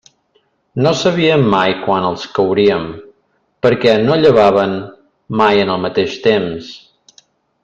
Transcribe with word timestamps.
No 0.85 0.93
sabíem 1.01 1.43
mai 1.53 1.73
quan 1.81 2.07
els 2.07 2.23
couríem, 2.37 2.87
perquè 3.67 3.95
no 4.09 4.19
llevaven 4.23 4.75
mai 5.43 5.65
en 5.67 5.75
el 5.77 5.83
mateix 5.89 6.21
temps. 6.29 6.77